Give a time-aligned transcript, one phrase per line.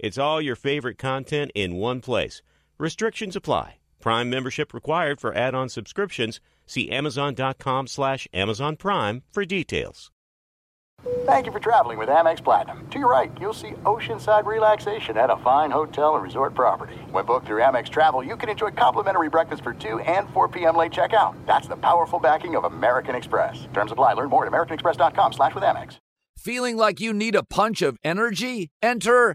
[0.00, 2.40] It's all your favorite content in one place.
[2.78, 3.76] Restrictions apply.
[4.00, 6.40] Prime membership required for add-on subscriptions.
[6.66, 10.10] See Amazon.com slash Amazon Prime for details.
[11.24, 12.86] Thank you for traveling with Amex Platinum.
[12.90, 16.96] To your right, you'll see oceanside relaxation at a fine hotel and resort property.
[17.10, 20.76] When booked through Amex Travel, you can enjoy complimentary breakfast for 2 and 4 p.m.
[20.76, 21.34] late checkout.
[21.46, 23.66] That's the powerful backing of American Express.
[23.74, 24.14] Terms apply.
[24.14, 25.96] Learn more at americanexpress.com slash with Amex.
[26.38, 28.70] Feeling like you need a punch of energy?
[28.82, 29.34] Enter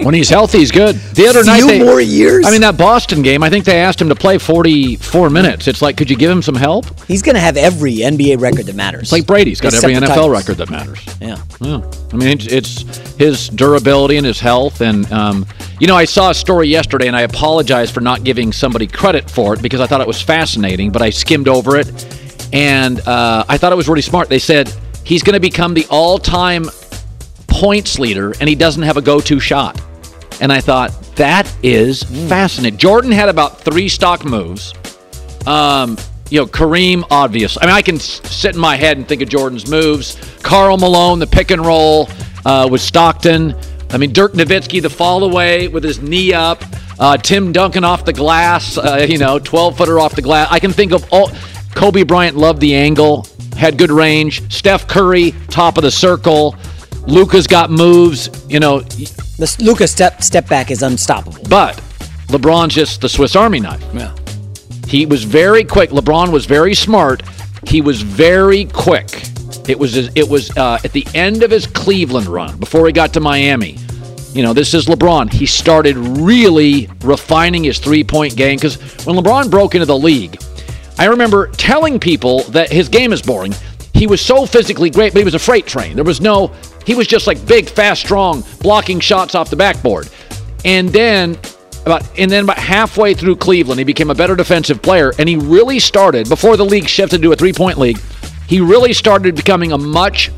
[0.03, 0.97] When he's healthy, he's good.
[0.97, 2.47] The other night, Few they, more years?
[2.47, 3.43] I mean, that Boston game.
[3.43, 5.69] I think they asked him to play 44 minutes.
[5.69, 6.87] It's like, could you give him some help?
[7.07, 9.03] He's going to have every NBA record that matters.
[9.03, 11.05] It's like Brady's got Except every NFL record that matters.
[11.21, 11.37] Yeah.
[11.61, 11.91] Yeah.
[12.13, 12.83] I mean, it's, it's
[13.17, 14.81] his durability and his health.
[14.81, 15.47] And, um,
[15.79, 19.31] you know, I saw a story yesterday, and I apologize for not giving somebody credit
[19.31, 21.89] for it because I thought it was fascinating, but I skimmed over it.
[22.53, 24.29] And uh, I thought it was really smart.
[24.29, 24.73] They said
[25.05, 26.65] he's going to become the all time
[27.47, 29.81] points leader, and he doesn't have a go to shot.
[30.41, 32.79] And I thought, that is fascinating.
[32.79, 34.73] Jordan had about three stock moves.
[35.47, 35.99] Um,
[36.31, 37.59] you know, Kareem, obvious.
[37.61, 40.17] I mean, I can sit in my head and think of Jordan's moves.
[40.43, 42.09] Karl Malone, the pick and roll
[42.45, 43.55] uh, with Stockton.
[43.91, 46.63] I mean, Dirk Nowitzki, the fall away with his knee up.
[46.99, 50.49] Uh, Tim Duncan off the glass, uh, you know, 12 footer off the glass.
[50.51, 51.31] I can think of all.
[51.75, 54.53] Kobe Bryant loved the angle, had good range.
[54.53, 56.57] Steph Curry, top of the circle.
[57.07, 58.83] Luka's got moves, you know,
[59.41, 61.43] The Luka's step step back is unstoppable.
[61.49, 61.77] but
[62.29, 63.83] LeBron's just the Swiss Army knife.
[63.95, 64.15] Yeah.
[64.87, 65.91] He was very quick.
[65.91, 67.23] LeBron was very smart.
[67.67, 69.09] He was very quick.
[69.67, 73.13] It was it was uh, at the end of his Cleveland run before he got
[73.15, 73.79] to Miami.
[74.33, 75.33] You know, this is LeBron.
[75.33, 78.77] He started really refining his three point game because
[79.07, 80.39] when LeBron broke into the league,
[80.99, 83.55] I remember telling people that his game is boring.
[83.95, 85.95] He was so physically great, but he was a freight train.
[85.95, 86.53] There was no,
[86.87, 90.09] he was just like big, fast, strong, blocking shots off the backboard.
[90.65, 91.39] And then
[91.87, 95.37] about and then about halfway through Cleveland, he became a better defensive player, and he
[95.37, 97.99] really started before the league shifted to a three-point league.
[98.47, 100.31] He really started becoming a much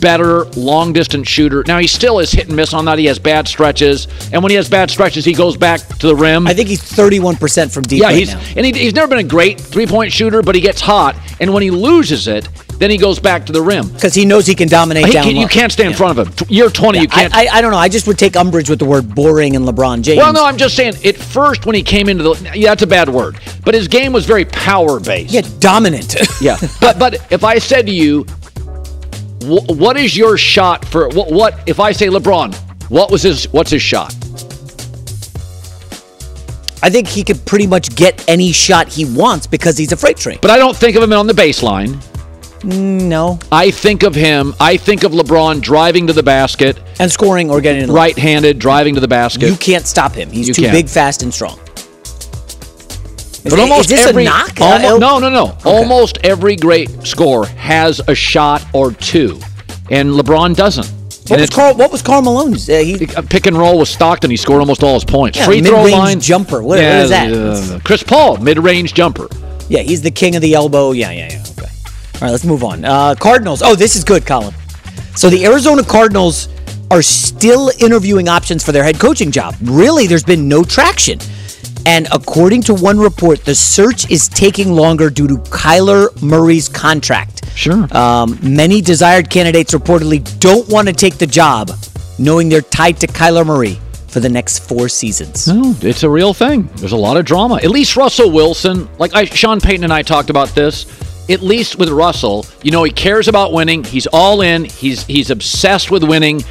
[0.00, 1.62] better long distance shooter.
[1.66, 2.98] Now he still is hit and miss on that.
[2.98, 6.16] He has bad stretches, and when he has bad stretches, he goes back to the
[6.16, 6.46] rim.
[6.46, 8.42] I think he's 31% from deep yeah, right he's now.
[8.56, 11.52] and he, he's never been a great three point shooter, but he gets hot, and
[11.52, 12.48] when he loses it,
[12.78, 13.88] then he goes back to the rim.
[13.88, 15.96] Because he knows he can dominate He down can- you can't stay in Yeah.
[15.96, 16.46] front of him.
[16.48, 17.34] Year 20, you can't.
[17.34, 17.76] I, I, I don't know.
[17.78, 20.18] I just would take umbrage with the word boring and LeBron James.
[20.18, 22.52] well, no, I'm just saying, at first, when he came into the.
[22.54, 23.38] Yeah, that's a bad word.
[23.64, 25.32] But his game was very power based.
[25.32, 26.14] Yeah, dominant.
[26.40, 28.22] Yeah, but but if I said to you,
[29.42, 31.32] wh- what is your shot for what?
[31.32, 32.54] What if I say LeBron?
[32.90, 33.48] What was his?
[33.52, 34.14] What's his shot?
[36.80, 40.16] I think he could pretty much get any shot he wants because he's a freight
[40.16, 40.38] train.
[40.40, 42.00] But I don't think of him on the baseline.
[42.64, 43.38] No.
[43.52, 44.54] I think of him.
[44.60, 49.00] I think of LeBron driving to the basket, And scoring or getting right-handed, driving to
[49.00, 49.48] the basket.
[49.48, 50.30] You can't stop him.
[50.30, 50.72] He's You too can't.
[50.74, 51.58] big, fast, and strong.
[53.44, 54.60] Is, But almost is this every a knock?
[54.60, 55.56] almo- Uh, no, no, no.
[55.64, 59.38] Almost every great scorer has a shot or two,
[59.90, 60.86] and LeBron doesn't.
[61.28, 62.68] What was, Karl, what was Karl Malone's?
[62.68, 62.96] Uh, he,
[63.28, 64.30] pick and roll with Stockton.
[64.30, 65.38] He scored almost all his points.
[65.38, 66.62] Yeah, Free throw line jumper.
[66.62, 67.32] What- what is that?
[67.32, 69.28] uh, Chris Paul, mid-range jumper.
[69.68, 70.92] yeah, he's the king of the elbow.
[70.92, 71.44] Yeah, yeah, yeah.
[72.20, 72.84] All right, let's move on.
[72.84, 73.62] Uh, Cardinals.
[73.62, 74.52] Oh, this is good, Colin.
[75.14, 76.48] So the Arizona Cardinals
[76.90, 79.54] are still interviewing options for their head coaching job.
[79.62, 81.20] Really, there's been no traction.
[81.86, 87.48] And according to one report, the search is taking longer due to Kyler Murray's contract.
[87.54, 87.86] Sure.
[87.96, 91.70] Um, many desired candidates reportedly don't want to take the job,
[92.18, 93.78] knowing they're tied to Kyler Murray
[94.08, 95.46] for the next four seasons.
[95.46, 96.68] No, it's a real thing.
[96.76, 97.56] There's a lot of drama.
[97.56, 100.84] At least Russell Wilson, like I, Sean Payton and I talked about this.
[101.28, 103.84] At least with Russell, you know, he cares about winning.
[103.84, 104.64] He's all in.
[104.64, 106.42] He's he's obsessed with winning.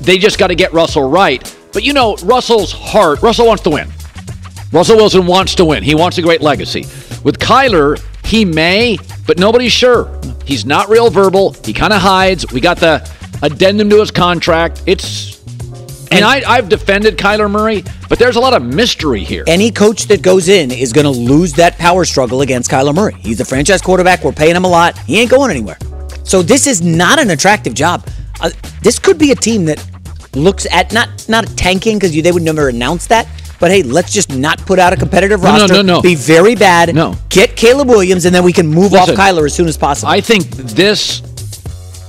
[0.00, 1.42] They just got to get Russell right.
[1.72, 3.22] But you know, Russell's heart.
[3.22, 3.88] Russell wants to win.
[4.72, 5.82] Russell Wilson wants to win.
[5.82, 6.82] He wants a great legacy.
[7.24, 10.20] With Kyler, he may, but nobody's sure.
[10.44, 11.54] He's not real verbal.
[11.64, 12.52] He kind of hides.
[12.52, 13.08] We got the
[13.42, 14.82] addendum to his contract.
[14.86, 15.35] It's
[16.10, 19.44] and I, I've defended Kyler Murray, but there's a lot of mystery here.
[19.46, 23.14] Any coach that goes in is going to lose that power struggle against Kyler Murray.
[23.20, 24.22] He's the franchise quarterback.
[24.24, 24.98] We're paying him a lot.
[25.00, 25.78] He ain't going anywhere.
[26.24, 28.06] So this is not an attractive job.
[28.40, 28.50] Uh,
[28.82, 29.84] this could be a team that
[30.34, 33.26] looks at not not tanking because they would never announce that.
[33.58, 35.74] But hey, let's just not put out a competitive No, no, roster.
[35.74, 36.02] no, no.
[36.02, 36.94] Be very bad.
[36.94, 37.14] No.
[37.30, 40.10] Get Caleb Williams, and then we can move Listen, off Kyler as soon as possible.
[40.10, 41.20] I think this,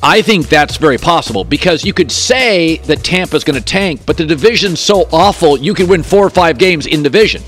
[0.07, 4.15] I think that's very possible because you could say that Tampa's going to tank, but
[4.15, 7.43] the division's so awful, you could win four or five games in division.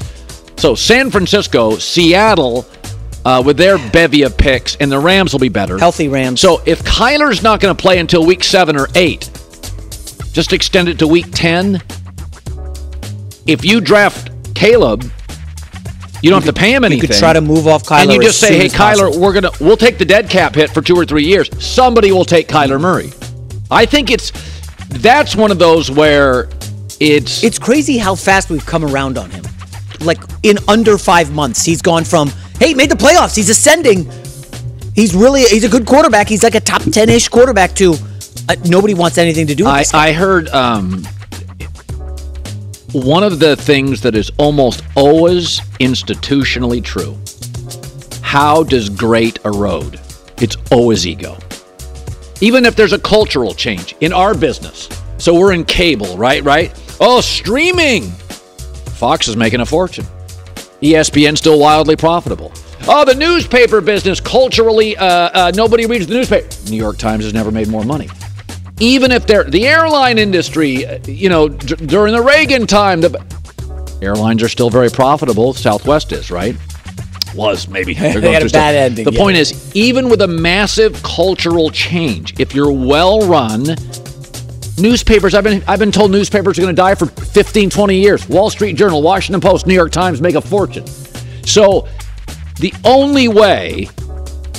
[0.57, 2.65] So San Francisco, Seattle,
[3.23, 5.79] uh, with their bevy of picks, and the Rams will be better.
[5.79, 6.41] Healthy Rams.
[6.41, 9.31] So if Kyler's not going to play until week seven or eight,
[10.33, 11.81] just extend it to week 10.
[13.47, 15.09] If you draft Caleb,
[16.21, 17.03] you don't have to pay him anything.
[17.03, 18.03] you could try to move off Kyler.
[18.03, 19.19] and you just say, "Hey, Kyler, possible.
[19.21, 22.25] we're gonna we'll take the dead cap hit for two or three years." Somebody will
[22.25, 23.11] take Kyler Murray.
[23.71, 24.31] I think it's
[24.89, 26.49] that's one of those where
[26.99, 29.43] it's It's crazy how fast we've come around on him.
[30.01, 34.09] Like in under five months, he's gone from hey, made the playoffs, he's ascending.
[34.95, 36.27] He's really he's a good quarterback.
[36.27, 37.93] He's like a top ten ish quarterback to
[38.49, 39.93] uh, nobody wants anything to do with I, this.
[39.93, 41.07] I heard um,
[42.93, 47.17] one of the things that is almost always institutionally true.
[48.23, 49.99] How does great erode?
[50.37, 51.37] It's always ego.
[52.41, 54.89] Even if there's a cultural change in our business.
[55.17, 56.43] So we're in cable, right?
[56.43, 56.73] Right?
[56.99, 58.09] Oh, streaming.
[58.97, 60.05] Fox is making a fortune.
[60.81, 62.51] ESPN still wildly profitable.
[62.87, 66.47] Oh, the newspaper business culturally, uh, uh, nobody reads the newspaper.
[66.69, 68.09] New York Times has never made more money
[68.79, 73.23] even if they're the airline industry, you know, d- during the Reagan time, the
[74.01, 75.53] airlines are still very profitable.
[75.53, 76.55] Southwest is right.
[77.35, 79.19] Was maybe They had a bad ending, The yeah.
[79.19, 83.75] point is, even with a massive cultural change, if you're well run,
[84.79, 85.35] newspapers.
[85.35, 88.27] I've been I've been told newspapers are going to die for 15, 20 years.
[88.29, 90.87] Wall Street Journal, Washington Post, New York Times make a fortune.
[91.45, 91.87] So
[92.59, 93.89] the only way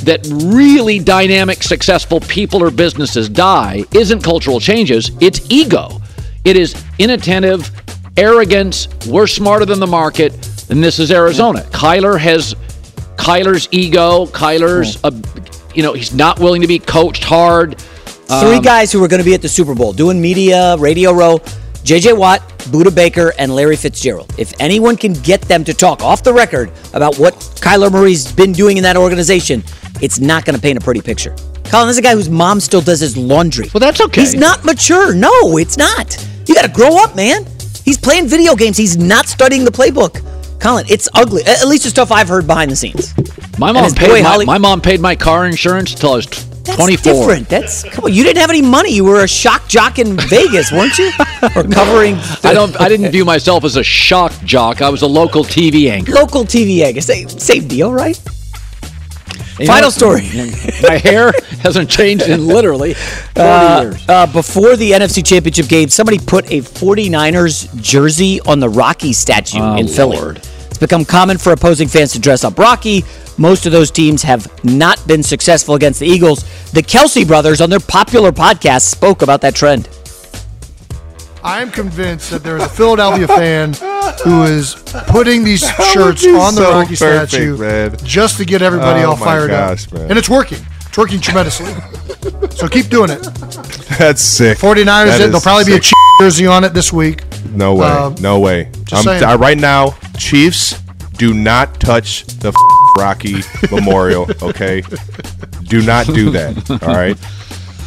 [0.04, 6.00] that really dynamic, successful people or businesses die isn't cultural changes, it's ego.
[6.44, 7.70] It is inattentive,
[8.16, 8.88] arrogance.
[9.06, 10.32] We're smarter than the market,
[10.70, 11.62] and this is Arizona.
[11.70, 12.54] Kyler has
[13.16, 14.26] Kyler's ego.
[14.26, 15.10] Kyler's, uh,
[15.74, 17.78] you know, he's not willing to be coached hard.
[17.78, 21.12] Three Um, guys who are going to be at the Super Bowl doing media, Radio
[21.12, 21.40] Row,
[21.84, 22.40] JJ Watt,
[22.70, 24.32] Budda Baker, and Larry Fitzgerald.
[24.38, 28.52] If anyone can get them to talk off the record about what Kyler Murray's been
[28.52, 29.64] doing in that organization,
[30.02, 31.34] it's not going to paint a pretty picture.
[31.64, 33.68] Colin, this is a guy whose mom still does his laundry.
[33.72, 34.22] Well, that's okay.
[34.22, 35.14] He's not mature.
[35.14, 36.16] No, it's not.
[36.46, 37.46] You got to grow up, man.
[37.84, 38.76] He's playing video games.
[38.76, 40.26] He's not studying the playbook.
[40.60, 41.42] Colin, it's ugly.
[41.46, 43.14] At least the stuff I've heard behind the scenes.
[43.58, 46.26] My mom paid boy my, Holly- my mom paid my car insurance until I was
[46.26, 47.12] t- That's 24.
[47.12, 47.48] different.
[47.48, 48.12] That's come on.
[48.12, 48.90] You didn't have any money.
[48.92, 51.10] You were a shock jock in Vegas, weren't you?
[51.56, 52.78] Or covering I don't.
[52.78, 54.82] I didn't view myself as a shock jock.
[54.82, 56.12] I was a local TV anchor.
[56.12, 57.00] local TV anchor.
[57.00, 58.20] Same, same deal, right?
[59.60, 60.22] You Final know, story.
[60.82, 64.08] My hair hasn't changed in literally 40 Uh, years.
[64.08, 69.58] uh, before the NFC Championship game, somebody put a 49ers jersey on the Rocky statue
[69.60, 70.16] Oh, in Philly.
[70.16, 70.38] Lord.
[70.68, 73.04] It's become common for opposing fans to dress up Rocky.
[73.36, 76.42] Most of those teams have not been successful against the Eagles.
[76.72, 79.88] The Kelce brothers, on their popular podcast, spoke about that trend.
[81.42, 83.72] I am convinced that there is a Philadelphia fan
[84.24, 84.74] who is
[85.08, 85.60] putting these
[85.92, 87.96] shirts on the so Rocky perfect, statue man.
[88.04, 89.94] just to get everybody Oh all fired gosh, up.
[89.94, 90.10] man.
[90.10, 90.58] And it's working.
[90.86, 91.72] It's working tremendously.
[92.50, 93.22] so keep doing it.
[93.98, 94.58] That's sick.
[94.58, 95.84] 49ers, That there'll probably be a sick.
[95.84, 97.22] Chiefs jersey on it this week.
[97.52, 97.86] No way.
[97.88, 98.70] Uh, no way.
[98.92, 99.08] I'm.
[99.08, 100.78] I, right now, Chiefs,
[101.16, 102.52] do not touch the
[102.98, 103.36] Rocky
[103.70, 104.82] Memorial, okay?
[105.64, 107.16] Do not do that, all right?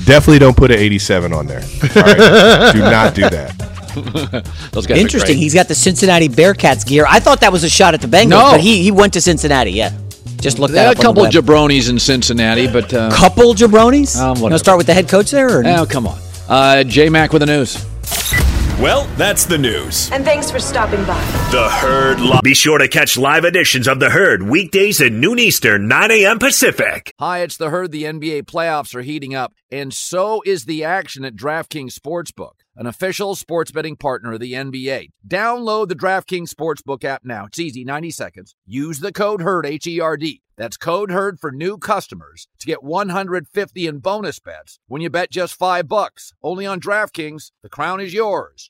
[0.06, 1.62] Definitely don't put an 87 on there.
[1.62, 2.74] All right?
[2.74, 3.70] do not do that.
[4.72, 5.38] Those guys Interesting.
[5.38, 7.06] He's got the Cincinnati Bearcats gear.
[7.08, 8.52] I thought that was a shot at the Bengals, No.
[8.52, 9.72] but he, he went to Cincinnati.
[9.72, 9.92] Yeah.
[10.38, 11.32] Just look They that up a couple web.
[11.32, 14.18] jabronis in Cincinnati, but uh, couple jabronis?
[14.20, 14.42] Um, you whatever.
[14.42, 15.60] want to start with the head coach there?
[15.60, 15.64] Or?
[15.66, 16.18] oh, come on.
[16.50, 17.76] Uh, J Mac with the news.
[18.84, 20.12] Well, that's the news.
[20.12, 21.22] And thanks for stopping by.
[21.54, 22.42] The Herd Live.
[22.44, 26.38] Be sure to catch live editions of The Herd weekdays at noon Eastern, 9 a.m.
[26.38, 27.14] Pacific.
[27.18, 27.92] Hi, it's the herd.
[27.94, 32.86] The NBA playoffs are heating up, and so is the action at DraftKings Sportsbook, an
[32.86, 35.12] official sports betting partner of the NBA.
[35.26, 37.46] Download the DraftKings Sportsbook app now.
[37.46, 38.54] It's easy, 90 seconds.
[38.66, 40.42] Use the code HERD, H E R D.
[40.58, 45.32] That's code HERD for new customers to get 150 in bonus bets when you bet
[45.32, 46.34] just 5 bucks.
[46.44, 47.52] Only on DraftKings.
[47.64, 48.70] The crown is yours.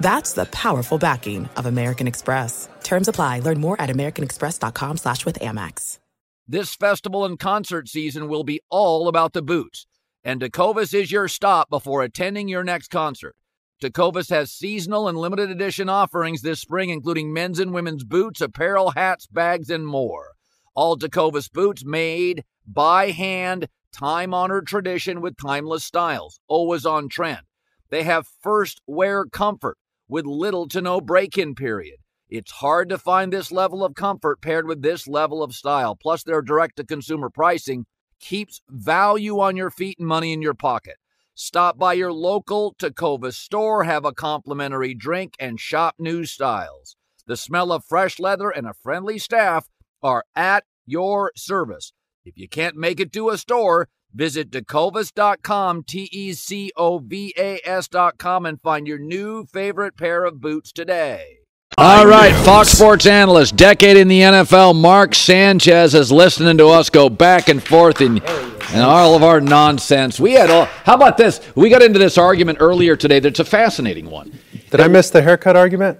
[0.00, 2.68] That's the powerful backing of American Express.
[2.82, 3.40] Terms apply.
[3.40, 5.98] Learn more at americanexpress.com slash with Amex.
[6.46, 9.86] This festival and concert season will be all about the boots,
[10.24, 13.36] and Tecovas is your stop before attending your next concert.
[13.82, 18.92] Tecovas has seasonal and limited edition offerings this spring, including men's and women's boots, apparel,
[18.92, 20.32] hats, bags, and more.
[20.74, 27.42] All Tecovas boots made by hand, time honored tradition with timeless styles, always on trend.
[27.90, 29.76] They have first wear comfort
[30.08, 31.96] with little to no break in period.
[32.28, 35.96] It's hard to find this level of comfort paired with this level of style.
[35.96, 37.86] Plus, their direct to consumer pricing
[38.20, 40.96] keeps value on your feet and money in your pocket.
[41.34, 46.96] Stop by your local Tacova store, have a complimentary drink, and shop new styles.
[47.26, 49.68] The smell of fresh leather and a friendly staff
[50.02, 51.92] are at your service.
[52.24, 57.34] If you can't make it to a store, visit tecovas.com, T E C O V
[57.38, 61.38] A S.com, and find your new favorite pair of boots today.
[61.76, 66.90] All right, Fox Sports analyst, decade in the NFL, Mark Sanchez is listening to us
[66.90, 70.18] go back and forth in, in all of our nonsense.
[70.18, 70.64] We had all.
[70.64, 71.40] How about this?
[71.54, 73.20] We got into this argument earlier today.
[73.20, 74.36] That's a fascinating one.
[74.70, 75.98] Did I miss the haircut argument?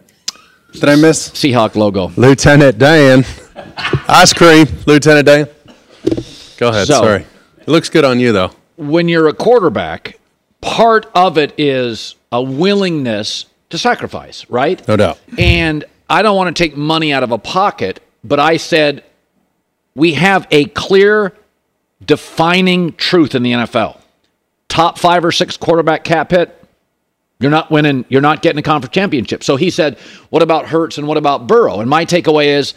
[0.72, 2.10] Did I miss Seahawk logo?
[2.16, 3.24] Lieutenant Dan?
[4.08, 5.48] Ice cream, Lieutenant Dan.
[6.56, 6.86] Go ahead.
[6.88, 7.26] So- sorry.
[7.68, 8.50] It looks good on you though.
[8.78, 10.18] When you're a quarterback,
[10.62, 14.88] part of it is a willingness to sacrifice, right?
[14.88, 15.20] No doubt.
[15.36, 19.04] And I don't want to take money out of a pocket, but I said
[19.94, 21.34] we have a clear
[22.02, 24.00] defining truth in the NFL.
[24.68, 26.64] Top five or six quarterback cap hit,
[27.38, 29.44] you're not winning, you're not getting a conference championship.
[29.44, 29.98] So he said,
[30.30, 31.80] What about Hurts and what about Burrow?
[31.80, 32.72] And my takeaway is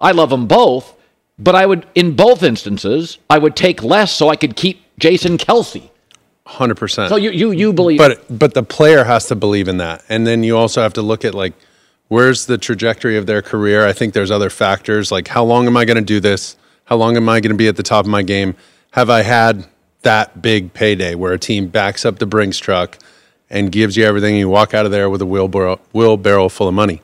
[0.00, 0.94] I love them both,
[1.40, 5.38] but I would, in both instances, I would take less so I could keep Jason
[5.38, 5.90] Kelce.
[6.46, 7.08] Hundred percent.
[7.08, 10.26] So you, you, you believe But but the player has to believe in that, and
[10.26, 11.54] then you also have to look at like
[12.08, 13.86] where's the trajectory of their career.
[13.86, 16.56] I think there's other factors like how long am I going to do this?
[16.84, 18.56] How long am I going to be at the top of my game?
[18.92, 19.64] Have I had
[20.02, 22.98] that big payday where a team backs up the Brinks truck
[23.48, 24.32] and gives you everything?
[24.34, 27.00] And you walk out of there with a wheelbarrow wheelbarrow full of money.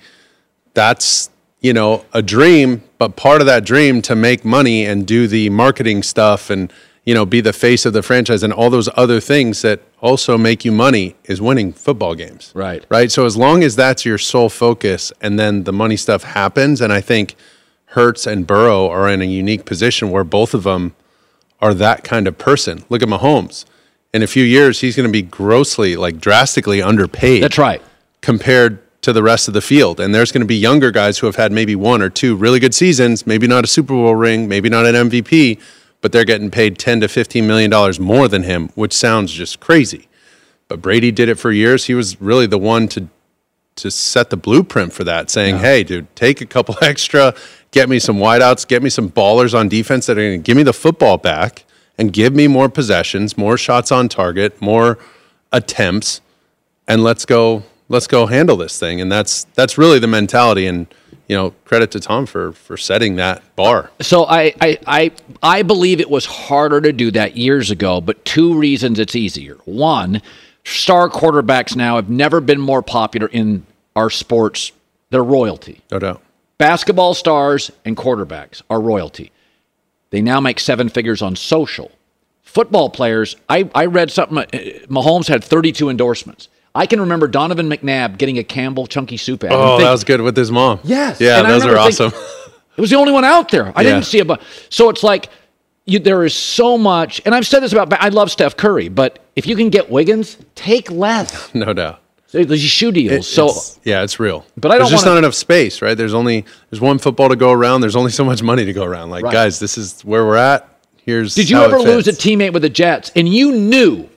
[0.74, 5.26] That's you know a dream, but part of that dream to make money and do
[5.26, 6.72] the marketing stuff and
[7.06, 10.36] you know, be the face of the franchise and all those other things that also
[10.36, 12.50] make you money is winning football games.
[12.52, 12.84] Right.
[12.90, 13.12] Right.
[13.12, 16.92] So as long as that's your sole focus and then the money stuff happens, and
[16.92, 17.36] I think
[17.90, 20.96] Hurts and Burrow are in a unique position where both of them
[21.60, 22.84] are that kind of person.
[22.88, 23.64] Look at Mahomes.
[24.12, 27.42] In a few years, he's going to be grossly, like drastically underpaid.
[27.42, 27.82] That's right.
[28.20, 30.00] Compared to the rest of the field.
[30.00, 32.58] And there's going to be younger guys who have had maybe one or two really
[32.58, 35.60] good seasons, maybe not a Super Bowl ring, maybe not an MVP,
[36.00, 39.60] but they're getting paid 10 to 15 million dollars more than him, which sounds just
[39.60, 40.08] crazy.
[40.66, 41.84] But Brady did it for years.
[41.84, 43.08] He was really the one to
[43.76, 47.32] to set the blueprint for that, saying, "Hey, dude, take a couple extra,
[47.70, 50.56] get me some wideouts, get me some ballers on defense that are going to give
[50.56, 51.64] me the football back
[51.96, 54.98] and give me more possessions, more shots on target, more
[55.52, 56.20] attempts,
[56.88, 60.66] and let's go, let's go handle this thing." And that's that's really the mentality.
[60.66, 60.86] And
[61.28, 63.90] you know, credit to Tom for for setting that bar.
[64.00, 65.12] So I, I, I,
[65.42, 69.56] I believe it was harder to do that years ago, but two reasons it's easier.
[69.64, 70.22] One,
[70.64, 73.66] star quarterbacks now have never been more popular in
[73.96, 74.72] our sports.
[75.10, 75.80] They're royalty.
[75.90, 76.22] No doubt.
[76.58, 79.32] Basketball stars and quarterbacks are royalty.
[80.10, 81.90] They now make seven figures on social.
[82.42, 84.46] Football players, I, I read something, uh,
[84.88, 86.48] Mahomes had 32 endorsements.
[86.76, 89.52] I can remember Donovan McNabb getting a Campbell Chunky Soup ad.
[89.52, 90.78] Oh, think- that was good with his mom.
[90.84, 91.20] Yes.
[91.20, 92.10] Yeah, And those are awesome.
[92.10, 92.28] thinking-
[92.76, 93.72] It was the only one out there.
[93.74, 93.94] I Yeah.
[93.94, 95.28] didn't see it, but so it's like
[95.86, 97.92] you, there is so much, and I've said this about.
[97.92, 101.48] I love Steph Curry, but if you can get Wiggins, take less.
[101.54, 102.00] no doubt.
[102.32, 103.12] These shoe deals.
[103.12, 104.44] It- so it's- yeah, it's real.
[104.58, 105.96] But I there's don't There's just wanna- not enough space, right?
[105.96, 107.80] There's only there's one football to go around.
[107.80, 109.10] There's only so much money to go around.
[109.10, 109.32] Like, Right.
[109.32, 110.68] guys, this is where we're at.
[111.04, 114.08] Here's did you ever lose a teammate with the Jets, and you knew,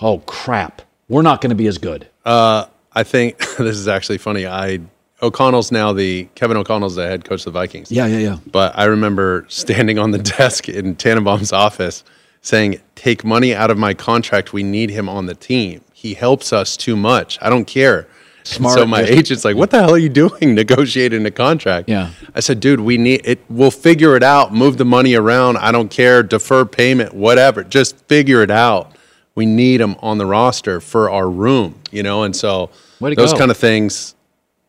[0.00, 0.80] oh crap,
[1.10, 2.08] we're not going to be as good.
[2.24, 4.46] Uh, I think this is actually funny.
[4.46, 4.80] I
[5.22, 7.92] O'Connell's now the Kevin O'Connell's the head coach of the Vikings.
[7.92, 8.38] Yeah, yeah, yeah.
[8.50, 12.04] But I remember standing on the desk in Tannenbaum's office
[12.40, 14.52] saying, "Take money out of my contract.
[14.54, 15.82] We need him on the team.
[15.92, 17.38] He helps us too much.
[17.42, 18.06] I don't care."
[18.38, 21.90] And Smart, so my agent's like, "What the hell are you doing negotiating a contract?"
[21.90, 22.12] Yeah.
[22.34, 23.40] I said, "Dude, we need it.
[23.50, 24.54] We'll figure it out.
[24.54, 25.58] Move the money around.
[25.58, 26.22] I don't care.
[26.22, 27.62] Defer payment, whatever.
[27.62, 28.96] Just figure it out.
[29.34, 33.38] We need him on the roster for our room, you know." And so those go.
[33.38, 34.14] kind of things,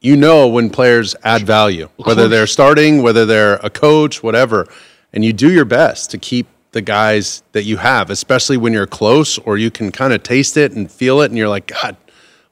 [0.02, 4.68] you know, when players add value, whether they're starting, whether they're a coach, whatever,
[5.14, 8.88] and you do your best to keep the guys that you have, especially when you're
[8.88, 11.98] close or you can kind of taste it and feel it, and you're like, God,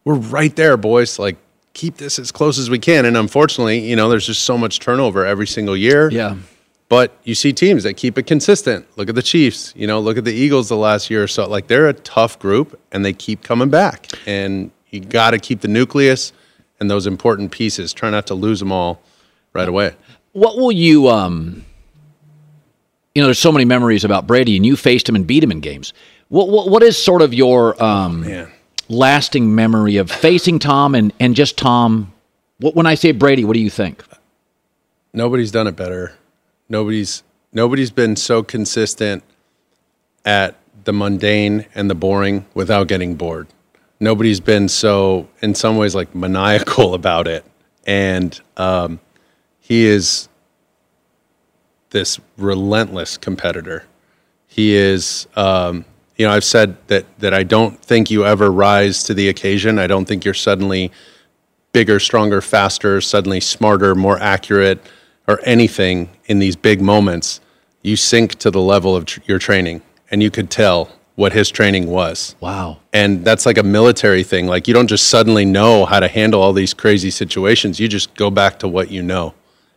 [0.03, 1.17] we're right there, boys.
[1.17, 1.37] Like,
[1.73, 3.05] keep this as close as we can.
[3.05, 6.09] And unfortunately, you know, there's just so much turnover every single year.
[6.11, 6.35] Yeah.
[6.89, 8.85] But you see teams that keep it consistent.
[8.97, 9.73] Look at the Chiefs.
[9.75, 11.47] You know, look at the Eagles the last year or so.
[11.47, 14.07] Like they're a tough group and they keep coming back.
[14.25, 16.33] And you got to keep the nucleus
[16.79, 17.93] and those important pieces.
[17.93, 19.01] Try not to lose them all
[19.53, 19.95] right away.
[20.33, 21.63] What will you um
[23.13, 25.51] you know, there's so many memories about Brady and you faced him and beat him
[25.51, 25.93] in games.
[26.29, 28.25] What what, what is sort of your um
[28.87, 32.13] lasting memory of facing Tom and and just Tom
[32.57, 34.03] what, when I say Brady, what do you think?
[35.13, 36.13] Nobody's done it better.
[36.69, 39.23] Nobody's nobody's been so consistent
[40.23, 43.47] at the mundane and the boring without getting bored.
[43.99, 47.43] Nobody's been so, in some ways, like maniacal about it.
[47.85, 48.99] And um,
[49.59, 50.29] he is
[51.89, 53.83] this relentless competitor.
[54.47, 55.85] He is, um,
[56.17, 59.79] you know, I've said that that I don't think you ever rise to the occasion.
[59.79, 60.91] I don't think you're suddenly
[61.71, 64.85] bigger, stronger, faster, suddenly smarter, more accurate,
[65.29, 67.39] or anything in these big moments.
[67.83, 71.49] You sink to the level of tr- your training, and you could tell what his
[71.51, 72.35] training was.
[72.39, 72.79] Wow.
[72.91, 74.47] And that's like a military thing.
[74.47, 77.79] Like you don't just suddenly know how to handle all these crazy situations.
[77.79, 79.35] You just go back to what you know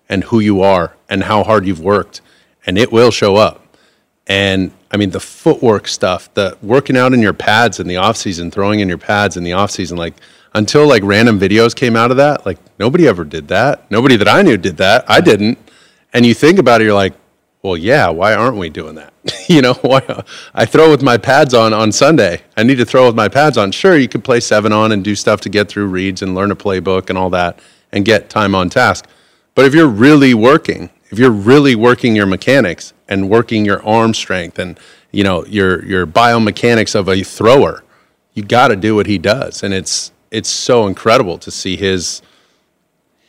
[0.09, 2.23] and who you are and how hard you've worked,
[2.65, 3.77] and it will show up.
[4.27, 8.17] And I mean, the footwork stuff, the working out in your pads in the off
[8.17, 10.15] season, throwing in your pads in the off season, like
[10.55, 13.91] until like random videos came out of that, like nobody ever did that.
[13.91, 15.05] Nobody that I knew did that.
[15.09, 15.59] I didn't.
[16.12, 17.15] And you think about it, you're like,
[17.62, 19.12] well, yeah, why aren't we doing that?
[19.49, 20.03] you know, why
[20.55, 22.43] I throw with my pads on on Sunday.
[22.57, 23.71] I need to throw with my pads on.
[23.73, 26.51] Sure, you could play seven on and do stuff to get through reads and learn
[26.51, 27.59] a playbook and all that
[27.93, 29.07] and get time on task.
[29.55, 34.15] But if you're really working, if you're really working your mechanics and working your arm
[34.15, 34.79] strength and
[35.12, 37.85] you know your your biomechanics of a thrower,
[38.35, 42.23] you got to do what he does, and it's it's so incredible to see his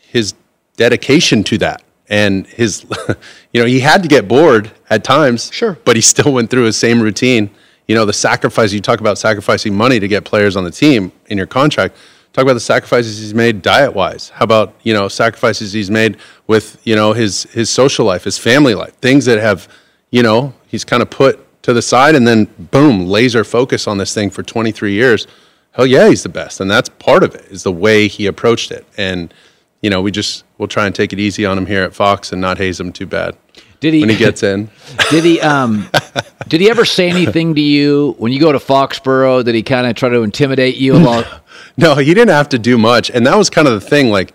[0.02, 0.34] his
[0.78, 2.86] dedication to that and his
[3.54, 5.78] you know he had to get bored at times sure.
[5.86, 7.50] but he still went through his same routine.
[7.88, 11.12] You know the sacrifice you talk about sacrificing money to get players on the team
[11.28, 11.96] in your contract.
[12.32, 16.18] Talk about the sacrifices he's made diet wise how about you know sacrifices he's made
[16.48, 19.68] with you know his his social life his family life things that have
[20.10, 23.98] you know he's kind of put to the side and then boom, laser focus on
[23.98, 25.28] this thing for 23 years.
[25.74, 28.72] Hell yeah, he's the best, and that's part of it is the way he approached
[28.72, 28.86] it.
[28.98, 29.34] And
[29.82, 32.32] you know, we just we'll try and take it easy on him here at Fox
[32.32, 33.36] and not haze him too bad.
[33.80, 34.70] Did he when he gets in?
[35.10, 35.90] Did he um
[36.48, 39.44] did he ever say anything to you when you go to Foxborough?
[39.44, 41.28] Did he kind of try to intimidate you a lot?
[41.76, 44.10] No, he didn't have to do much, and that was kind of the thing.
[44.10, 44.34] Like,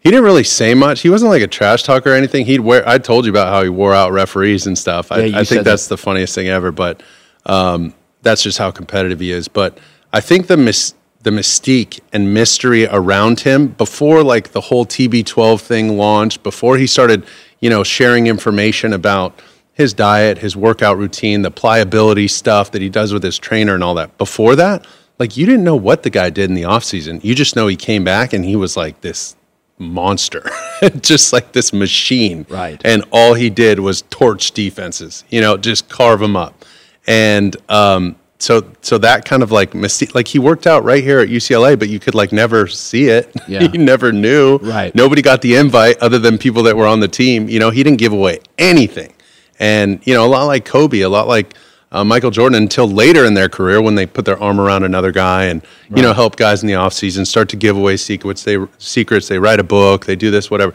[0.00, 1.02] he didn't really say much.
[1.02, 2.46] He wasn't like a trash talker or anything.
[2.46, 2.88] He'd wear.
[2.88, 5.12] I told you about how he wore out referees and stuff.
[5.12, 6.72] I, Yeah, I think that's the funniest thing ever.
[6.72, 7.02] But
[7.44, 9.46] um, that's just how competitive he is.
[9.46, 9.76] But
[10.12, 15.60] I think the mis- the mystique and mystery around him before like the whole TB12
[15.60, 17.26] thing launched, before he started,
[17.60, 19.38] you know, sharing information about
[19.74, 23.84] his diet, his workout routine, the pliability stuff that he does with his trainer and
[23.84, 24.16] all that.
[24.18, 24.86] Before that,
[25.18, 27.22] like you didn't know what the guy did in the offseason.
[27.22, 29.36] You just know he came back and he was like this
[29.78, 30.50] monster,
[31.00, 32.46] just like this machine.
[32.48, 32.80] Right.
[32.84, 36.64] And all he did was torch defenses, you know, just carve them up.
[37.06, 41.20] And um, so, so that kind of like mystique, like he worked out right here
[41.20, 43.34] at UCLA, but you could like never see it.
[43.48, 43.62] Yeah.
[43.62, 44.58] you never knew.
[44.58, 44.94] Right.
[44.94, 47.48] Nobody got the invite other than people that were on the team.
[47.48, 49.12] You know, he didn't give away anything.
[49.58, 51.54] And, you know, a lot like Kobe, a lot like
[51.90, 55.10] uh, Michael Jordan until later in their career when they put their arm around another
[55.10, 58.44] guy and, you know, help guys in the offseason start to give away secrets.
[58.44, 60.74] They, secrets, they write a book, they do this, whatever.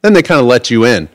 [0.00, 1.08] Then they kind of let you in.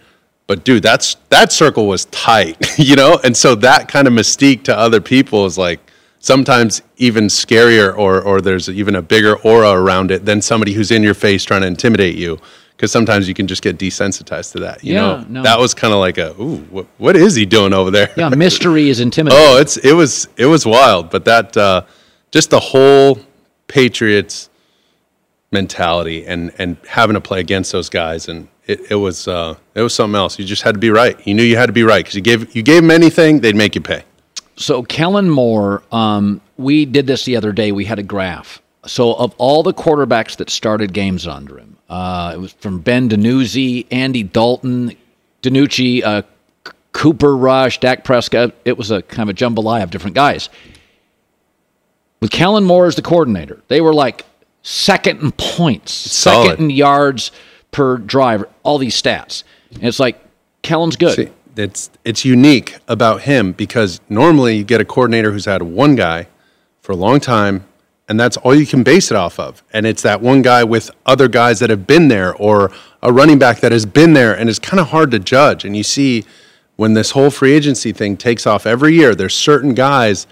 [0.52, 3.18] But dude, that's that circle was tight, you know?
[3.24, 5.80] And so that kind of mystique to other people is like
[6.20, 10.92] sometimes even scarier or or there's even a bigger aura around it than somebody who's
[10.92, 12.38] in your face trying to intimidate you.
[12.76, 14.84] Because sometimes you can just get desensitized to that.
[14.84, 15.44] You Yeah, know, no.
[15.44, 18.12] that was kind of like a, ooh, what, what is he doing over there?
[18.18, 19.42] Yeah, mystery is intimidating.
[19.42, 21.84] Oh, it's it was it was wild, but that uh,
[22.30, 23.20] just the whole
[23.70, 24.50] Patriots
[25.54, 29.82] mentality and and having to play against those guys and it, it was uh, it
[29.82, 30.40] was something else.
[30.40, 31.16] You just had to be right.
[31.28, 33.56] You knew you had to be right because you gave you gave them anything, they'd
[33.56, 34.04] make you pay.
[34.56, 37.72] So Kellen Moore, um, we did this the other day.
[37.72, 38.62] We had a graph.
[38.86, 43.10] So of all the quarterbacks that started games under him, uh, it was from Ben
[43.10, 44.96] DiNucci, Andy Dalton,
[45.44, 46.22] DiNucci, uh,
[46.92, 48.54] Cooper Rush, Dak Prescott.
[48.66, 50.50] It was a kind of a jambalaya of different guys.
[52.22, 54.26] With Kellen Moore as the coordinator, they were like
[54.62, 56.50] second in points, solid.
[56.50, 57.32] second in yards
[57.72, 59.44] per drive, all these stats.
[59.74, 60.22] And it's like
[60.62, 61.16] Kellen's good.
[61.16, 65.96] See, it's it's unique about him because normally you get a coordinator who's had one
[65.96, 66.28] guy
[66.82, 67.66] for a long time,
[68.08, 69.64] and that's all you can base it off of.
[69.74, 73.40] And it's that one guy with other guys that have been there, or a running
[73.40, 75.66] back that has been there, and it's kind of hard to judge.
[75.66, 76.26] And you see
[76.76, 80.28] when this whole free agency thing takes off every year, there's certain guys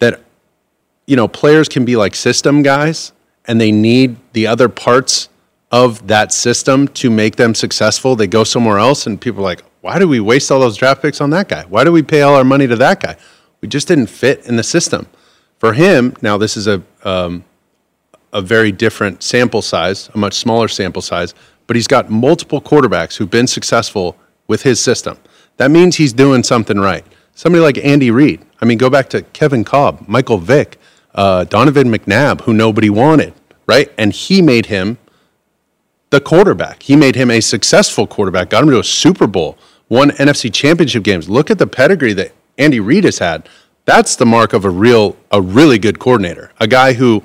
[0.00, 0.20] that
[1.06, 3.12] you know players can be like system guys,
[3.46, 5.28] and they need the other parts
[5.74, 8.14] of that system to make them successful.
[8.14, 11.02] They go somewhere else, and people are like, why do we waste all those draft
[11.02, 11.64] picks on that guy?
[11.64, 13.16] Why do we pay all our money to that guy?
[13.60, 15.08] We just didn't fit in the system.
[15.58, 17.44] For him, now this is a um,
[18.32, 21.34] a very different sample size, a much smaller sample size,
[21.66, 25.18] but he's got multiple quarterbacks who've been successful with his system.
[25.56, 27.04] That means he's doing something right.
[27.34, 28.44] Somebody like Andy Reid.
[28.60, 30.78] I mean, go back to Kevin Kolb, Michael Vick,
[31.16, 33.34] uh, Donovan McNabb, who nobody wanted,
[33.66, 33.90] right?
[33.98, 34.98] And he made him
[36.14, 36.84] the quarterback.
[36.84, 41.02] He made him a successful quarterback, got him to a Super Bowl, won NFC championship
[41.02, 41.28] games.
[41.28, 43.48] Look at the pedigree that Andy Reid has had.
[43.84, 46.52] That's the mark of a real, a really good coordinator.
[46.60, 47.20] A guy who,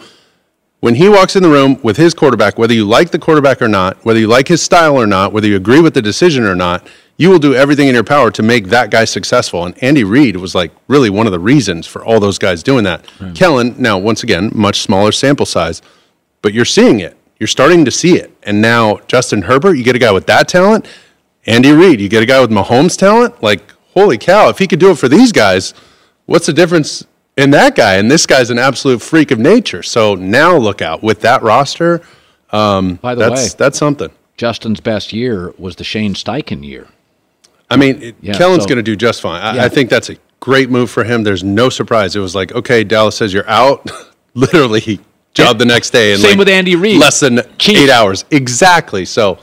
[0.79, 3.67] when he walks in the room with his quarterback, whether you like the quarterback or
[3.67, 6.55] not, whether you like his style or not, whether you agree with the decision or
[6.55, 9.65] not, you will do everything in your power to make that guy successful.
[9.65, 12.85] And Andy Reid was like really one of the reasons for all those guys doing
[12.85, 13.05] that.
[13.35, 15.83] Kellen, now once again, much smaller sample size,
[16.41, 17.17] but you're seeing it.
[17.39, 18.31] You're starting to see it.
[18.43, 20.85] And now Justin Herbert, you get a guy with that talent.
[21.45, 23.41] Andy Reid, you get a guy with Mahomes talent.
[23.41, 23.61] Like,
[23.93, 25.73] holy cow, if he could do it for these guys,
[26.25, 27.05] what's the difference
[27.37, 27.95] in that guy?
[27.95, 29.81] And this guy's an absolute freak of nature.
[29.83, 32.01] So now look out with that roster.
[32.51, 34.09] Um, By the that's, way- that's something.
[34.35, 36.87] Justin's best year was the Shane Steichen year.
[37.69, 39.41] I mean, it- Yeah, Kellen's so- going to do just fine.
[39.41, 39.63] I, Yeah.
[39.65, 41.23] I think that's a great move for him.
[41.23, 42.15] There's no surprise.
[42.15, 43.89] It was like, okay, Dallas says you're out.
[44.33, 44.99] Literally,
[45.39, 46.11] job the next day.
[46.13, 46.99] And Same like with Andy Reid.
[46.99, 48.25] Less than eight hours.
[48.31, 49.05] Exactly.
[49.05, 49.39] So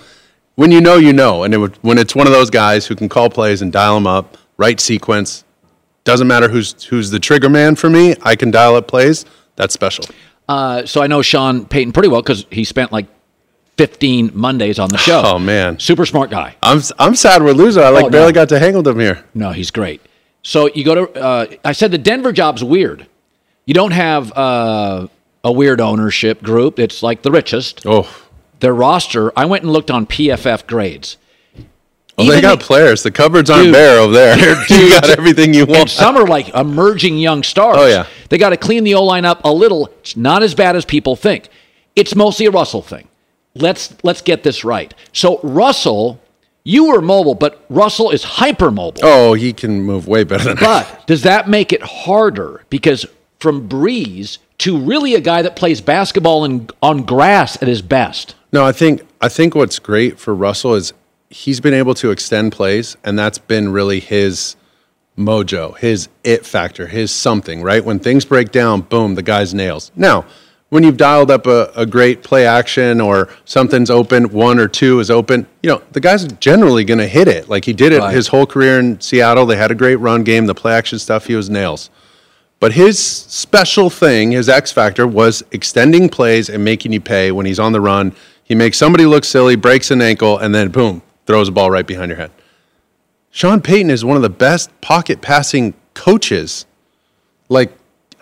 [0.55, 1.45] when you know, you know.
[1.45, 3.95] And it would, when it's one of those guys who can call plays and dial
[3.95, 5.45] them up, right sequence,
[6.05, 8.15] doesn't matter who's who's the trigger man for me.
[8.23, 9.25] I can dial up plays.
[9.57, 10.05] That's special.
[10.49, 13.07] Uh, so I know Sean Payton pretty well because he spent like
[13.77, 15.21] 15 Mondays on the show.
[15.25, 16.57] Oh man, super smart guy.
[16.63, 17.83] I'm I'm sad we're losing.
[17.83, 18.13] I like Oh, no.
[18.13, 19.25] barely got to hang with him here.
[19.35, 20.01] No, he's great.
[20.43, 21.13] So you go to.
[21.21, 23.07] Uh, I said the Denver job's weird.
[23.67, 25.09] You don't have uh,
[25.47, 26.79] a weird ownership group.
[26.81, 27.87] It's like the richest.
[27.87, 28.07] Oh,
[28.61, 29.33] their roster.
[29.39, 31.17] I went and looked on PFF grades.
[32.19, 33.03] Well, they got the- players.
[33.03, 34.37] The cupboards aren't Dude, bare over there.
[34.71, 35.91] you got everything you And want.
[35.91, 37.77] some are like emerging young stars.
[37.79, 38.07] Oh, yeah.
[38.29, 39.87] They got to clean the O line up a little.
[40.01, 41.49] It's not as bad as people think.
[41.95, 43.07] It's mostly a Russell thing.
[43.55, 44.93] Let's let's get this right.
[45.13, 46.21] So Russell,
[46.65, 49.01] you were mobile, but Russell is hyper mobile.
[49.03, 52.65] Oh, he can move way better than But does that make it harder?
[52.69, 53.07] Because
[53.47, 58.35] from Brees to really a guy that plays basketball in, on grass at his best.
[58.51, 60.93] No, I think I think what's great for Russell is
[61.31, 64.57] he's been able to extend plays, and that's been really his
[65.17, 67.63] mojo, his it factor, his something.
[67.63, 69.93] Right when things break down, boom, the guy's nails.
[69.95, 70.25] Now,
[70.71, 74.99] when you've dialed up a, a great play action or something's open, one or two
[74.99, 77.49] is open, you know the guy's generally going to hit it.
[77.49, 78.13] Like he did it Right.
[78.13, 79.47] his whole career in Seattle.
[79.47, 80.47] They had a great run game.
[80.47, 81.91] The play action stuff, he was nails.
[82.59, 87.47] But his special thing, his X factor, was extending plays and making you pay when
[87.47, 88.15] he's on the run.
[88.45, 91.87] He makes somebody look silly, breaks an ankle, and then boom, throws a ball right
[91.87, 92.31] behind your head.
[93.31, 96.65] Sean Payton is one of the best pocket passing coaches.
[97.51, 97.71] Like,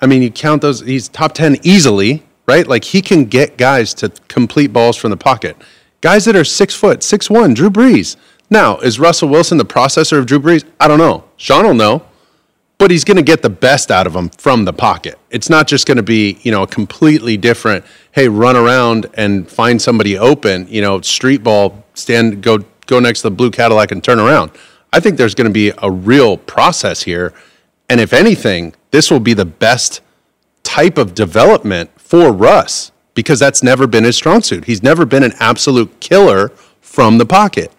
[0.01, 2.67] I mean, you count those, he's top 10 easily, right?
[2.67, 5.57] Like, he can get guys to complete balls from the pocket.
[6.01, 8.17] Guys that are six foot, six one, Drew Brees.
[8.51, 10.65] Now, is Russell Wilson the processor of Drew Brees?
[10.81, 11.25] I don't know.
[11.37, 12.03] Sean will know
[12.85, 15.19] but he's going to get the best out of him from the pocket.
[15.31, 19.51] It's not just going to be, you know, a completely different, hey, run around and
[19.51, 23.91] find somebody open, you know, street ball, stand, go, go next to the blue Cadillac
[23.91, 24.51] and turn around.
[24.93, 27.33] I think there's going to be a real process here.
[27.89, 30.03] And if anything, this will be the best
[30.63, 34.67] type of development for Russ because that's never been his strong suit.
[34.67, 36.51] He's never been an absolute killer
[36.83, 37.73] from the pocket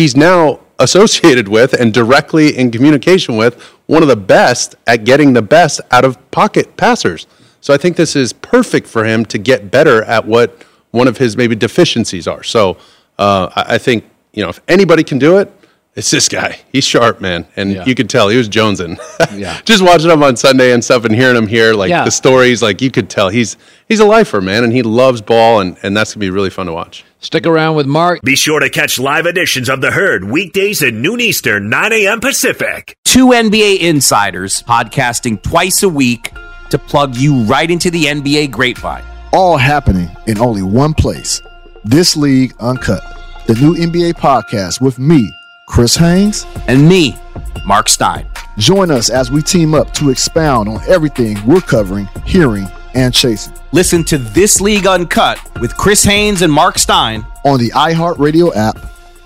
[0.00, 5.34] he's now associated with and directly in communication with one of the best at getting
[5.34, 7.26] the best out of pocket passers.
[7.60, 11.18] So I think this is perfect for him to get better at what one of
[11.18, 12.42] his maybe deficiencies are.
[12.42, 12.78] So
[13.18, 15.52] uh, I think you know if anybody can do it,
[15.96, 16.58] it's this guy.
[16.72, 17.84] He's sharp, man, and Yeah.
[17.84, 18.98] you could tell he was jonesing.
[19.36, 19.60] Yeah.
[19.64, 22.04] Just watching him on Sunday and stuff and hearing him here, like Yeah.
[22.04, 23.56] the stories, like you could tell he's
[23.88, 26.66] he's a lifer, man, and he loves ball, and, and that's gonna be really fun
[26.66, 27.04] to watch.
[27.22, 28.22] Stick around with Mark.
[28.22, 32.18] Be sure to catch live editions of The Herd weekdays at noon Eastern, 9 a.m.
[32.20, 32.94] Pacific.
[33.04, 36.32] Two NBA insiders podcasting twice a week
[36.70, 39.04] to plug you right into the NBA grapevine.
[39.32, 41.42] all happening in only one place.
[41.84, 43.02] This League Uncut,
[43.46, 45.30] the new NBA podcast with me,
[45.70, 47.16] Chris Haynes, and me,
[47.64, 48.26] Mark Stein.
[48.58, 53.54] Join us as we team up to expound on everything we're covering, hearing, and chasing
[53.70, 58.78] Listen to This League Uncut with Chris Haynes and Mark Stein on the iHeartRadio app,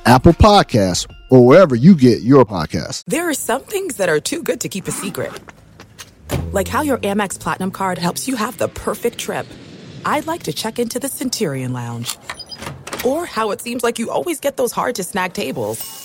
[0.04, 3.04] Apple Podcasts, or wherever you get your podcasts.
[3.06, 5.32] There are some things that are too good to keep a secret.
[6.52, 9.46] Like how your Amex Platinum card helps you have the perfect trip.
[10.04, 12.18] I'd like to check into the Centurion Lounge.
[13.02, 16.04] Or how it seems like you always get those hard to snag tables.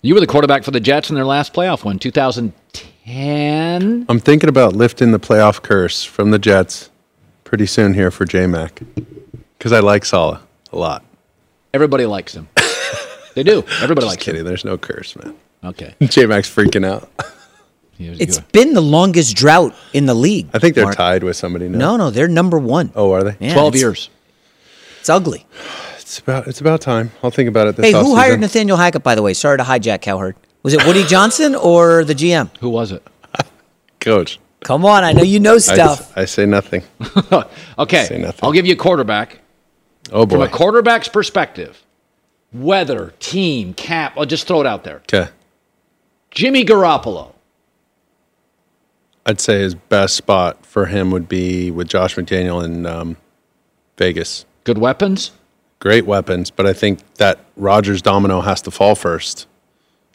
[0.00, 2.91] You were the quarterback for the Jets in their last playoff win, 2010.
[3.06, 6.90] I'm thinking about lifting the playoff curse from the Jets
[7.44, 8.80] pretty soon here for J Mac
[9.58, 10.40] because I like Saleh
[10.72, 11.04] a lot.
[11.74, 12.48] Everybody likes him.
[13.34, 13.58] they do.
[13.80, 14.44] Everybody Just likes kidding.
[14.44, 15.34] There's no curse, man.
[15.64, 15.94] Okay.
[16.02, 17.10] J Mac's freaking out.
[18.04, 20.48] It's been the longest drought in the league.
[20.52, 20.96] I think they're Mark.
[20.96, 21.78] tied with somebody now.
[21.78, 22.90] No, no, they're number one.
[22.96, 23.36] Oh, are they?
[23.38, 24.10] Yeah, 12 it's- years.
[25.00, 25.46] It's ugly.
[25.98, 27.12] It's about it's about time.
[27.22, 28.16] I'll think about it this Hey, who offseason.
[28.16, 29.32] hired Nathaniel Hackett, by the way?
[29.34, 30.34] Sorry to hijack Cowherd.
[30.62, 32.56] Was it Woody Johnson or the GM?
[32.58, 33.06] Who was it?
[34.00, 34.40] Coach.
[34.60, 36.16] Come on, I know you know stuff.
[36.16, 36.82] I, say nothing.
[37.78, 38.04] Okay.
[38.04, 38.40] Say nothing.
[38.42, 39.40] I'll give you a quarterback.
[40.12, 40.34] Oh boy.
[40.36, 41.82] From a quarterback's perspective,
[42.52, 44.96] weather, team, cap, I'll just throw it out there.
[44.98, 45.28] Okay.
[46.30, 47.32] Jimmy Garoppolo.
[49.24, 53.16] I'd say his best spot for him would be with Josh McDaniel in um,
[53.96, 54.44] Vegas.
[54.64, 55.32] Good weapons.
[55.78, 59.46] Great weapons, but I think that Rodgers domino has to fall first.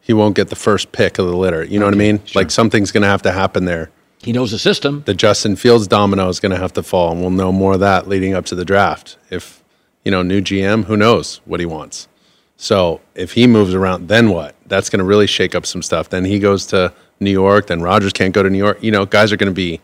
[0.08, 1.66] He won't get the first pick of the litter.
[1.66, 2.22] You know what I mean?
[2.34, 3.92] Like something's going to have to happen there.
[4.20, 5.04] He knows the system.
[5.06, 7.82] The Justin Fields domino is going to have to fall, and we'll know more of
[7.82, 9.18] that leading up to the draft.
[9.30, 9.62] If
[10.06, 12.08] you know new GM, who knows what he wants?
[12.56, 14.56] So if he moves around, then what?
[14.66, 16.08] That's going to really shake up some stuff.
[16.08, 17.68] Then he goes to New York.
[17.68, 18.82] Then Rodgers can't go to New York.
[18.82, 19.82] You know, guys are going to be.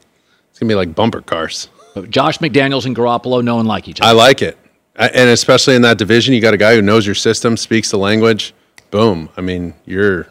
[0.50, 1.68] It's going to be like bumper cars.
[2.10, 4.10] Josh McDaniels and Garoppolo know and like each other.
[4.10, 4.58] I like it,
[4.96, 7.92] I, and especially in that division, you got a guy who knows your system, speaks
[7.92, 8.54] the language.
[8.94, 9.30] Boom!
[9.36, 10.28] I mean, you're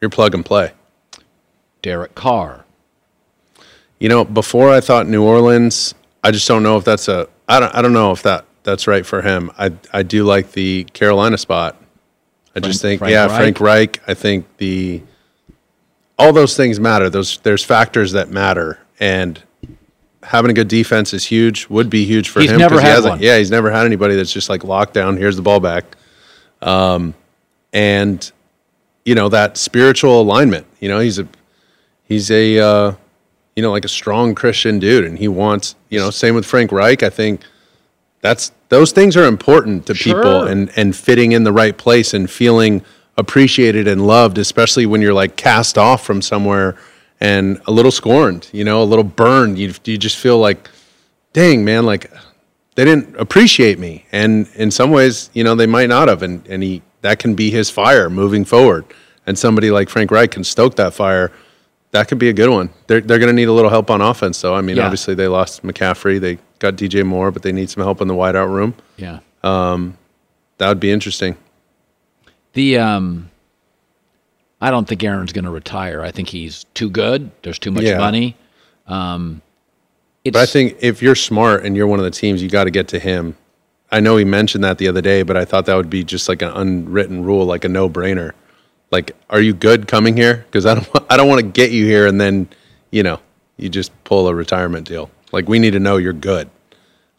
[0.00, 0.72] you're plug and play.
[1.82, 2.64] Derek Carr.
[3.98, 5.94] You know, before I thought New Orleans,
[6.24, 7.28] I just don't know if that's a.
[7.50, 7.74] I don't.
[7.74, 9.50] I don't know if that that's right for him.
[9.58, 11.76] I I do like the Carolina spot.
[12.56, 13.36] I just Frank- think, Frank yeah, Reich.
[13.36, 14.00] Frank Reich.
[14.06, 15.02] I think the
[16.18, 17.10] all those things matter.
[17.10, 19.42] Those there's factors that matter, and
[20.22, 21.68] having a good defense is huge.
[21.68, 22.56] Would be huge for He's him.
[22.56, 23.20] never 'cause he had hasn't- one.
[23.22, 25.18] Yeah, he's never had anybody that's just like locked down.
[25.18, 25.84] Here's the ball back,
[26.62, 27.12] um,
[27.78, 28.32] and
[29.04, 30.66] you know that spiritual alignment.
[30.80, 31.28] You know, he's a
[32.02, 32.94] he's a uh,
[33.54, 36.72] you know like a strong Christian dude, and he wants you know same with Frank
[36.72, 37.04] Reich.
[37.04, 37.42] I think
[38.20, 42.28] that's those things are important to people, and and fitting in the right place and
[42.28, 42.82] feeling
[43.16, 46.76] appreciated and loved, especially when you're like cast off from somewhere
[47.20, 49.56] and a little scorned, you know, a little burned.
[49.56, 50.68] You you just feel like,
[51.32, 52.10] dang man, like
[52.74, 56.44] they didn't appreciate me, and in some ways, you know, they might not have, and
[56.48, 58.84] and he that can be his fire moving forward.
[59.26, 61.30] And somebody like Frank Reich can stoke that fire.
[61.90, 62.70] That could be a good one.
[62.86, 64.54] They're they're going to need a little help on offense, though.
[64.54, 64.84] I mean, Yeah.
[64.84, 68.14] obviously they lost McCaffrey, they got DJ Moore, but they need some help in the
[68.14, 68.74] wideout room.
[68.96, 69.20] Yeah.
[69.42, 69.96] Um,
[70.58, 71.36] that would be interesting.
[72.54, 73.30] The um,
[74.60, 76.02] I don't think Aaron's going to retire.
[76.02, 77.30] I think he's too good.
[77.42, 77.98] There's too much Yeah.
[77.98, 78.34] money.
[78.86, 79.40] Um,
[80.24, 82.70] But I think if you're smart and you're one of the teams, you got to
[82.70, 83.36] get to him.
[83.90, 86.28] I know he mentioned that the other day, but I thought that would be just
[86.28, 88.32] like an unwritten rule, like a no brainer.
[88.90, 90.44] Like, are you good coming here?
[90.46, 92.48] Because I don't, I don't want to get you here and then,
[92.90, 93.20] you know,
[93.56, 95.10] you just pull a retirement deal.
[95.32, 96.48] Like, we need to know you're good.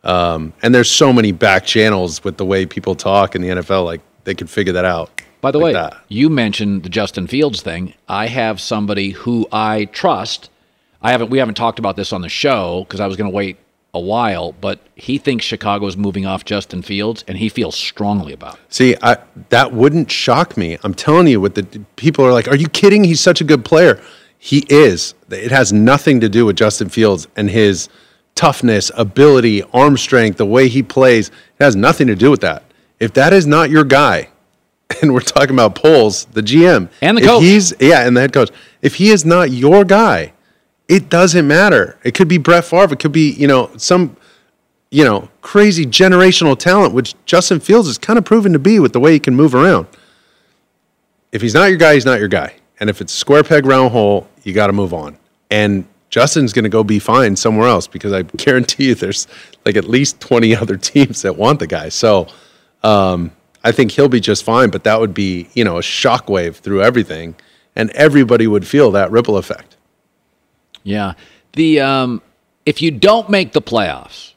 [0.03, 3.85] Um, and there's so many back channels with the way people talk in the NFL.
[3.85, 5.21] Like, they could figure that out.
[5.41, 5.97] By the like way, that.
[6.09, 7.93] you mentioned the Justin Fields thing.
[8.07, 10.49] I have somebody who I trust.
[11.01, 11.29] I haven't.
[11.29, 13.57] We haven't talked about this on the show because I was going to wait
[13.93, 14.53] a while.
[14.53, 18.61] But he thinks Chicago's moving off Justin Fields, and he feels strongly about it.
[18.69, 19.17] See, I,
[19.49, 20.77] that wouldn't shock me.
[20.83, 21.63] I'm telling you, what the
[21.95, 23.03] people are like, are you kidding?
[23.03, 24.01] He's such a good player.
[24.37, 25.15] He is.
[25.29, 27.89] It has nothing to do with Justin Fields and his
[28.35, 31.27] toughness, ability, arm strength, the way he plays.
[31.29, 32.63] It has nothing to do with that.
[32.99, 34.29] If that is not your guy,
[35.01, 37.43] and we're talking about polls, the GM And the if coach.
[37.43, 38.49] he's yeah, and the head coach.
[38.81, 40.33] If he is not your guy,
[40.89, 41.97] it doesn't matter.
[42.03, 42.93] It could be Brett Favre.
[42.93, 44.17] It could be you know some
[44.91, 48.93] you know, crazy generational talent, which Justin Fields is kind of proven to be with
[48.93, 49.87] the way he can move around.
[51.31, 52.55] If he's not your guy, he's not your guy.
[52.79, 55.17] And if it's square peg round hole, you got to move on.
[55.51, 59.27] And Justin's going to go be fine somewhere else because I guarantee you there's
[59.65, 61.89] like at least 20 other teams that want the guy.
[61.89, 62.27] So
[62.81, 63.31] um,
[63.63, 66.81] I think he'll be just fine, but that would be, you know, a shockwave through
[66.81, 67.35] everything.
[67.75, 69.77] and everybody would feel that ripple effect.
[70.83, 71.13] Yeah.
[71.53, 72.21] The um,
[72.65, 74.33] if you don't make the playoffs,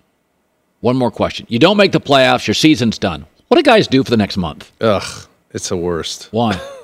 [0.81, 1.47] one more question.
[1.49, 3.27] You don't make the playoffs, your season's done.
[3.49, 4.73] What do guys do for the next month?
[4.81, 6.29] Ugh, it's the worst.
[6.31, 6.61] Why?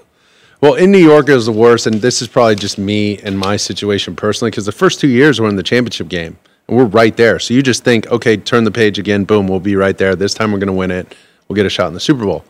[0.60, 3.38] Well, in New York, it was the worst, and this is probably just me and
[3.38, 6.36] my situation personally, because the first two years we're in the championship game,
[6.66, 7.38] and we're right there.
[7.38, 10.16] So you just think, okay, turn the page again, boom, we'll be right there.
[10.16, 11.14] This time we're going to win it.
[11.46, 12.44] We'll get a shot in the Super Bowl.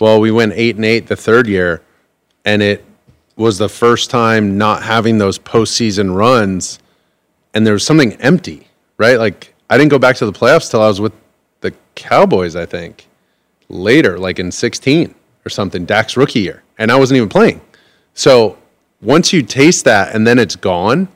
[0.00, 1.82] Well, we went eight and eight the third year,
[2.46, 2.82] and it
[3.40, 6.78] was the first time not having those postseason runs,
[7.54, 8.68] and there was something empty,
[8.98, 9.18] right?
[9.18, 11.14] Like I didn't go back to the playoffs till I was with
[11.62, 13.08] the Cowboys, I think,
[13.70, 15.14] later, like in 16
[15.46, 17.62] or something, Dak's rookie year, and I wasn't even playing.
[18.12, 18.58] So
[19.00, 21.08] once you taste that and then it's gone,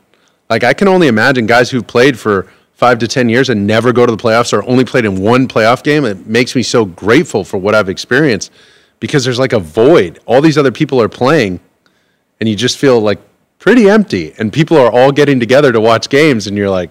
[0.49, 3.93] like I can only imagine guys who've played for five to 10 years and never
[3.93, 6.07] go to the playoffs or only played in one playoff game.
[6.07, 8.51] It makes me so grateful for what I've experienced
[8.99, 10.20] because there's like a void.
[10.25, 11.61] All these other people are playing
[12.41, 13.18] and you just feel like
[13.59, 16.91] pretty empty and people are all getting together to watch games and you're like,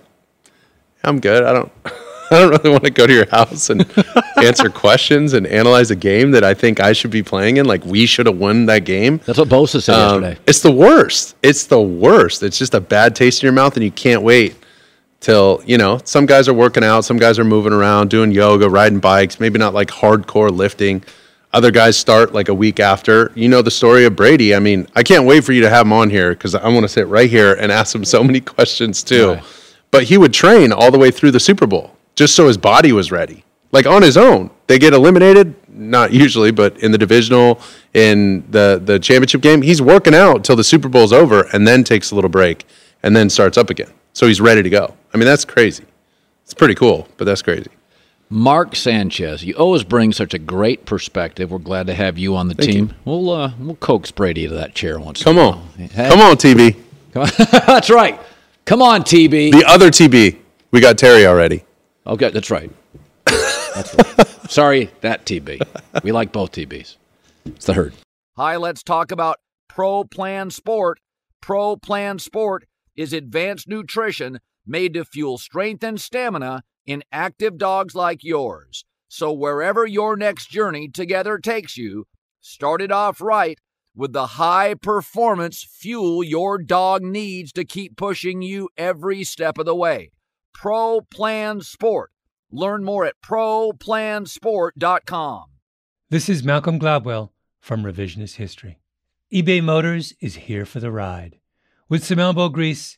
[1.04, 1.44] I'm good.
[1.44, 1.72] I don't.
[2.32, 3.86] I don't really want to go to your house and
[4.38, 7.68] answer questions and analyze a game that I think I should be playing in.
[7.68, 9.20] Like we should have won that game.
[9.26, 10.42] That's what Bosa said Um, yesterday.
[10.48, 11.36] It's the worst.
[11.44, 12.42] It's the worst.
[12.42, 14.56] It's just a bad taste in your mouth, and you can't wait
[15.20, 16.00] till you know.
[16.06, 17.02] Some guys are working out.
[17.06, 19.40] Some guys are moving around, doing yoga, riding bikes.
[19.40, 21.04] Maybe not like hardcore lifting.
[21.54, 23.32] Other guys start like a week after.
[23.36, 24.56] You know the story of Brady.
[24.56, 26.84] I mean, I can't wait for you to have him on here because I want
[26.84, 29.38] to sit right here and ask him so many questions too.
[29.92, 32.92] But he would train all the way through the Super Bowl just so his body
[32.92, 34.50] was ready, like on his own.
[34.66, 37.60] They get eliminated, not usually, but in the divisional,
[37.94, 41.84] in the the championship game, he's working out till the Super Bowl's over, and then
[41.84, 42.66] takes a little break,
[43.04, 43.92] and then starts up again.
[44.14, 44.96] So he's ready to go.
[45.14, 45.86] I mean, that's crazy.
[46.44, 47.70] It's pretty cool, but that's crazy.
[48.34, 51.52] Mark Sanchez, you always bring such a great perspective.
[51.52, 52.94] We're glad to have you on the Thank team.
[53.06, 55.22] We'll uh, we'll coax Brady to that chair once.
[55.22, 55.68] Come in on.
[55.78, 56.10] Hey.
[56.10, 56.76] come on, TB.
[57.12, 57.30] Come on.
[57.68, 58.20] that's right.
[58.66, 59.52] Come on, TB.
[59.52, 60.40] The other TB,
[60.72, 61.64] we got Terry already.
[62.08, 62.72] Okay, that's right.
[63.28, 64.28] That's right.
[64.52, 66.04] Sorry, that TB.
[66.04, 66.96] We like both TBs.
[67.46, 67.94] It's the herd.
[68.36, 69.38] Hi, let's talk about
[69.70, 71.00] Pro Plan Sport.
[71.40, 72.66] Pro Plan Sport
[72.96, 78.86] is advanced nutrition made to fuel strength and stamina in active dogs like yours.
[79.08, 82.06] So wherever your next journey together takes you,
[82.42, 83.60] start it off right
[83.96, 89.66] with the high performance fuel your dog needs to keep pushing you every step of
[89.66, 90.12] the way.
[90.54, 92.12] Pro Plan Sport.
[92.52, 95.44] Learn more at ProPlansport.com.
[96.10, 97.30] This is Malcolm Gladwell
[97.60, 98.80] from Revisionist History.
[99.32, 101.40] eBay Motors is here for the ride.
[101.90, 102.98] With some elbow grease,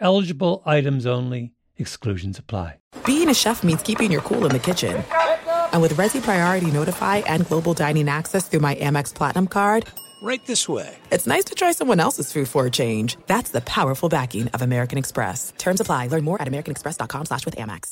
[0.00, 2.76] Eligible items only, exclusions apply.
[3.06, 5.02] Being a chef means keeping your cool in the kitchen.
[5.72, 9.86] And with Resy Priority Notify and Global Dining Access through my Amex Platinum card,
[10.22, 10.98] Right this way.
[11.10, 13.16] it's nice to try someone else's food for a change.
[13.26, 15.54] That's the powerful backing of American Express.
[15.56, 16.08] Terms apply.
[16.08, 17.88] Learn more at americanexpress.com slash with Amex.